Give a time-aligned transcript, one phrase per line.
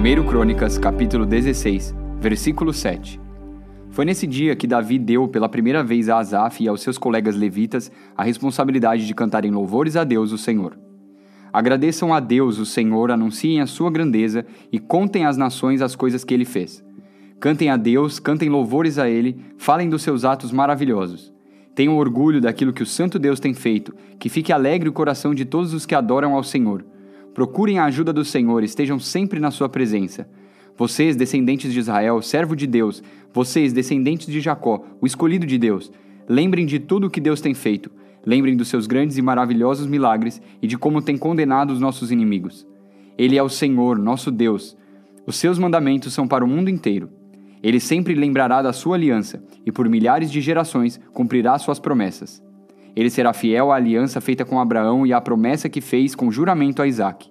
[0.00, 3.20] 1 Crônicas, capítulo 16, versículo 7.
[3.90, 7.36] Foi nesse dia que Davi deu pela primeira vez a Asaf e aos seus colegas
[7.36, 10.78] levitas a responsabilidade de cantarem louvores a Deus, o Senhor.
[11.52, 16.24] Agradeçam a Deus, o Senhor, anunciem a sua grandeza e contem às nações as coisas
[16.24, 16.82] que ele fez.
[17.38, 21.30] Cantem a Deus, cantem louvores a ele, falem dos seus atos maravilhosos.
[21.74, 25.44] Tenham orgulho daquilo que o Santo Deus tem feito, que fique alegre o coração de
[25.44, 26.86] todos os que adoram ao Senhor
[27.40, 30.28] Procurem a ajuda do Senhor, estejam sempre na sua presença.
[30.76, 35.90] Vocês, descendentes de Israel, servo de Deus, vocês, descendentes de Jacó, o escolhido de Deus,
[36.28, 37.90] lembrem de tudo o que Deus tem feito.
[38.26, 42.66] Lembrem dos seus grandes e maravilhosos milagres e de como tem condenado os nossos inimigos.
[43.16, 44.76] Ele é o Senhor, nosso Deus.
[45.26, 47.08] Os seus mandamentos são para o mundo inteiro.
[47.62, 52.42] Ele sempre lembrará da sua aliança e por milhares de gerações cumprirá suas promessas.
[52.94, 56.82] Ele será fiel à aliança feita com Abraão e à promessa que fez com juramento
[56.82, 57.30] a Isaac.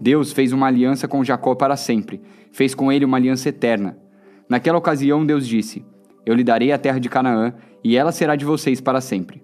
[0.00, 2.20] Deus fez uma aliança com Jacó para sempre,
[2.52, 3.98] fez com ele uma aliança eterna.
[4.48, 5.84] Naquela ocasião, Deus disse:
[6.24, 9.42] Eu lhe darei a terra de Canaã, e ela será de vocês para sempre.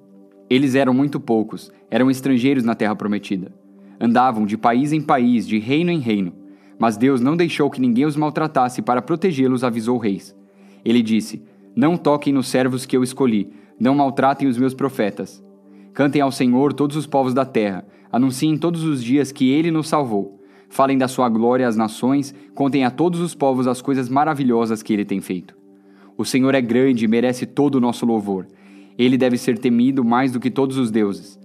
[0.48, 3.52] Eles eram muito poucos, eram estrangeiros na terra prometida.
[4.00, 6.34] Andavam de país em país, de reino em reino.
[6.78, 10.36] Mas Deus não deixou que ninguém os maltratasse para protegê-los, avisou reis.
[10.84, 11.42] Ele disse:
[11.74, 15.42] Não toquem nos servos que eu escolhi, não maltratem os meus profetas.
[15.92, 19.88] Cantem ao Senhor todos os povos da terra, anunciem todos os dias que ele nos
[19.88, 20.40] salvou.
[20.68, 24.92] Falem da sua glória às nações, contem a todos os povos as coisas maravilhosas que
[24.92, 25.54] ele tem feito.
[26.16, 28.46] O Senhor é grande e merece todo o nosso louvor.
[28.98, 31.38] Ele deve ser temido mais do que todos os deuses.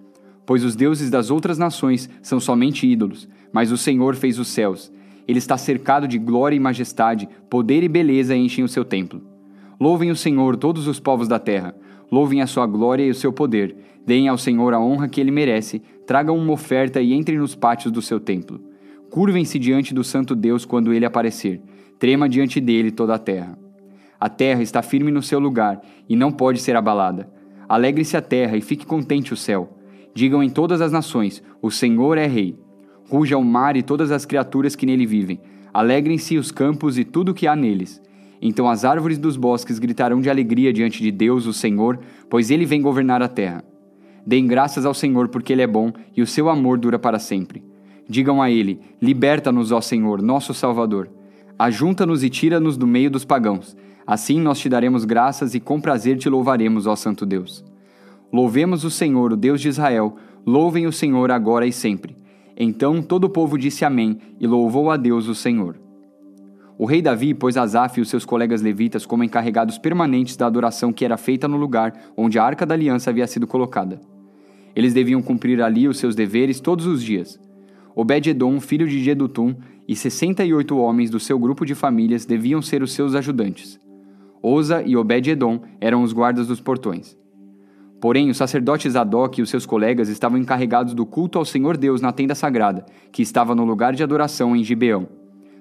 [0.45, 4.91] Pois os deuses das outras nações são somente ídolos, mas o Senhor fez os céus.
[5.28, 9.22] Ele está cercado de glória e majestade, poder e beleza enchem o seu templo.
[9.80, 11.75] Louvem o Senhor todos os povos da terra
[12.11, 13.75] Louvem a sua glória e o seu poder.
[14.06, 15.81] Deem ao Senhor a honra que ele merece.
[16.06, 18.61] Tragam uma oferta e entrem nos pátios do seu templo.
[19.09, 21.61] Curvem-se diante do Santo Deus quando ele aparecer.
[22.00, 23.57] Trema diante dele toda a terra.
[24.19, 27.30] A terra está firme no seu lugar e não pode ser abalada.
[27.68, 29.78] Alegre-se a terra e fique contente o céu.
[30.13, 32.57] Digam em todas as nações: O Senhor é Rei.
[33.09, 35.41] Ruja o mar e todas as criaturas que nele vivem.
[35.74, 38.01] Alegrem-se os campos e tudo o que há neles.
[38.42, 42.00] Então as árvores dos bosques gritarão de alegria diante de Deus, o Senhor,
[42.30, 43.64] pois ele vem governar a terra.
[44.25, 47.64] Deem graças ao Senhor, porque ele é bom e o seu amor dura para sempre.
[48.09, 51.09] Digam a ele: Liberta-nos, ó Senhor, nosso Salvador.
[51.58, 53.75] Ajunta-nos e tira-nos do meio dos pagãos.
[54.06, 57.64] Assim nós te daremos graças e com prazer te louvaremos, ó Santo Deus.
[58.31, 60.16] Louvemos o Senhor, o Deus de Israel.
[60.46, 62.16] Louvem o Senhor agora e sempre.
[62.56, 65.87] Então todo o povo disse Amém e louvou a Deus, o Senhor.
[66.77, 70.93] O rei Davi pôs Asaf e os seus colegas levitas como encarregados permanentes da adoração
[70.93, 73.99] que era feita no lugar onde a arca da aliança havia sido colocada.
[74.75, 77.39] Eles deviam cumprir ali os seus deveres todos os dias.
[77.95, 79.55] Obed-edom, filho de Jedutum,
[79.88, 83.79] e 68 homens do seu grupo de famílias deviam ser os seus ajudantes.
[84.39, 87.17] Oza e Obed-edom eram os guardas dos portões.
[87.99, 92.01] Porém, o sacerdote Zadok e os seus colegas estavam encarregados do culto ao Senhor Deus
[92.01, 95.16] na tenda sagrada, que estava no lugar de adoração em Gibeão.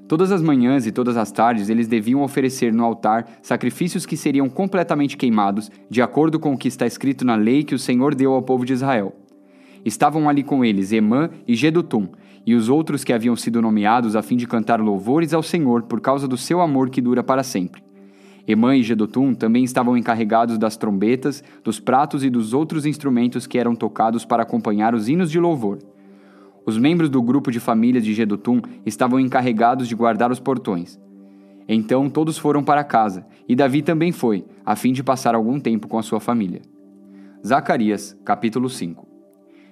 [0.08, 4.48] Todas as manhãs e todas as tardes eles deviam oferecer no altar sacrifícios que seriam
[4.48, 8.32] completamente queimados, de acordo com o que está escrito na lei que o Senhor deu
[8.32, 9.16] ao povo de Israel.
[9.84, 12.08] Estavam ali com eles Emã e Gedutum,
[12.46, 16.00] e os outros que haviam sido nomeados a fim de cantar louvores ao Senhor por
[16.00, 17.82] causa do seu amor que dura para sempre.
[18.46, 23.58] Emã e Gedutum também estavam encarregados das trombetas, dos pratos e dos outros instrumentos que
[23.58, 25.78] eram tocados para acompanhar os hinos de louvor.
[26.66, 31.00] Os membros do grupo de famílias de Gedutum estavam encarregados de guardar os portões.
[31.68, 35.86] Então todos foram para casa, e Davi também foi, a fim de passar algum tempo
[35.86, 36.62] com a sua família.
[37.46, 39.06] Zacarias, capítulo 5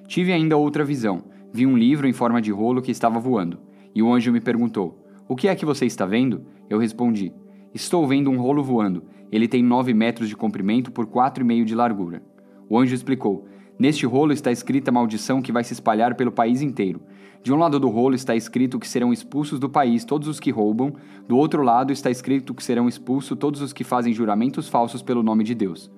[0.07, 1.25] Tive ainda outra visão.
[1.53, 3.59] Vi um livro em forma de rolo que estava voando,
[3.93, 6.43] e o anjo me perguntou: O que é que você está vendo?
[6.71, 7.33] Eu respondi:
[7.75, 9.03] Estou vendo um rolo voando.
[9.33, 12.23] Ele tem nove metros de comprimento por quatro e meio de largura.
[12.69, 13.49] O anjo explicou:
[13.79, 17.01] Neste rolo está escrita a maldição que vai se espalhar pelo país inteiro.
[17.43, 20.51] De um lado do rolo está escrito que serão expulsos do país todos os que
[20.51, 20.95] roubam,
[21.27, 25.23] do outro lado está escrito que serão expulsos todos os que fazem juramentos falsos pelo
[25.23, 25.91] nome de Deus.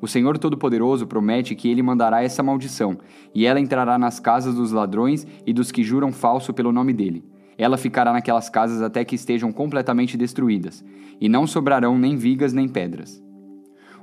[0.00, 2.98] O Senhor Todo-Poderoso promete que ele mandará essa maldição,
[3.34, 7.24] e ela entrará nas casas dos ladrões e dos que juram falso pelo nome dele.
[7.56, 10.84] Ela ficará naquelas casas até que estejam completamente destruídas,
[11.20, 13.22] e não sobrarão nem vigas nem pedras.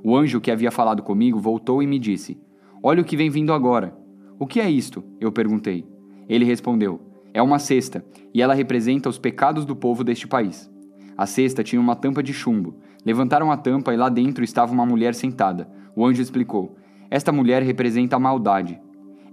[0.03, 2.39] O anjo que havia falado comigo voltou e me disse:
[2.81, 3.97] Olha o que vem vindo agora.
[4.39, 5.03] O que é isto?
[5.19, 5.85] Eu perguntei.
[6.29, 7.01] Ele respondeu:
[7.33, 10.69] É uma cesta, e ela representa os pecados do povo deste país.
[11.17, 12.75] A cesta tinha uma tampa de chumbo.
[13.03, 15.67] Levantaram a tampa e lá dentro estava uma mulher sentada.
[15.95, 16.75] O anjo explicou:
[17.09, 18.79] Esta mulher representa a maldade.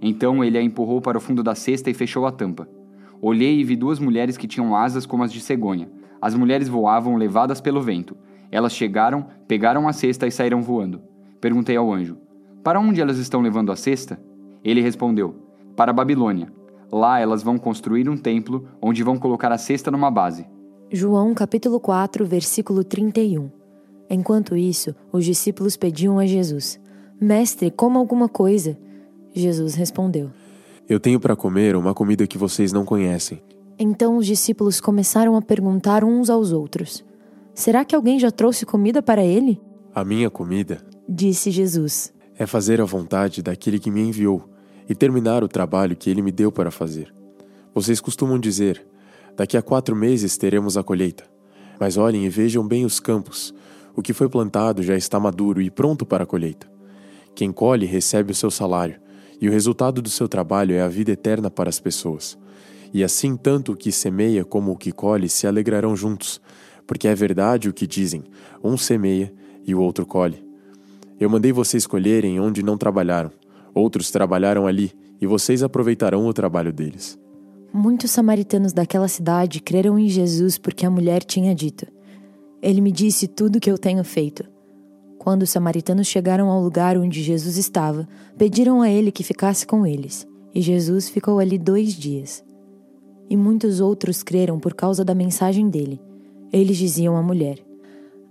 [0.01, 2.67] Então ele a empurrou para o fundo da cesta e fechou a tampa.
[3.21, 5.89] Olhei e vi duas mulheres que tinham asas como as de cegonha.
[6.21, 8.17] As mulheres voavam levadas pelo vento.
[8.51, 11.01] Elas chegaram, pegaram a cesta e saíram voando.
[11.39, 12.17] Perguntei ao anjo:
[12.65, 14.19] Para onde elas estão levando a cesta?
[14.63, 15.35] Ele respondeu:
[15.75, 16.51] Para a Babilônia.
[16.91, 20.47] Lá elas vão construir um templo onde vão colocar a cesta numa base.
[20.91, 23.51] João capítulo 4, versículo 31.
[24.09, 26.79] Enquanto isso, os discípulos pediam a Jesus:
[27.21, 28.75] Mestre, coma alguma coisa.
[29.31, 30.31] Jesus respondeu:
[30.89, 33.43] Eu tenho para comer uma comida que vocês não conhecem.
[33.77, 37.05] Então os discípulos começaram a perguntar uns aos outros:
[37.53, 39.61] Será que alguém já trouxe comida para ele?
[39.93, 44.49] A minha comida, disse Jesus, é fazer a vontade daquele que me enviou
[44.87, 47.13] e terminar o trabalho que ele me deu para fazer.
[47.73, 48.85] Vocês costumam dizer:
[49.35, 51.25] Daqui a quatro meses teremos a colheita.
[51.79, 53.53] Mas olhem e vejam bem os campos.
[53.95, 56.69] O que foi plantado já está maduro e pronto para a colheita.
[57.33, 58.99] Quem colhe recebe o seu salário,
[59.41, 62.37] e o resultado do seu trabalho é a vida eterna para as pessoas.
[62.93, 66.39] E assim, tanto o que semeia como o que colhe se alegrarão juntos,
[66.87, 68.23] porque é verdade o que dizem:
[68.63, 69.33] um semeia
[69.65, 70.44] e o outro colhe.
[71.19, 73.31] Eu mandei vocês colherem onde não trabalharam,
[73.73, 77.17] outros trabalharam ali, e vocês aproveitarão o trabalho deles.
[77.73, 81.85] Muitos samaritanos daquela cidade creram em Jesus porque a mulher tinha dito:
[82.61, 84.43] Ele me disse tudo o que eu tenho feito.
[85.17, 88.07] Quando os samaritanos chegaram ao lugar onde Jesus estava,
[88.37, 92.43] pediram a ele que ficasse com eles, e Jesus ficou ali dois dias
[93.29, 95.99] e muitos outros creram por causa da mensagem dele.
[96.51, 97.64] Eles diziam à mulher: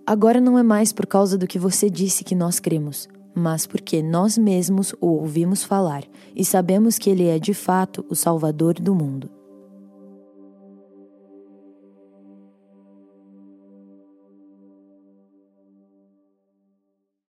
[0.07, 4.03] Agora não é mais por causa do que você disse que nós cremos, mas porque
[4.03, 6.05] nós mesmos o ouvimos falar
[6.37, 9.31] e sabemos que ele é de fato o Salvador do mundo.